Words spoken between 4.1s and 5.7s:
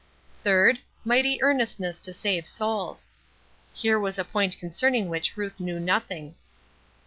a point concerning which Ruth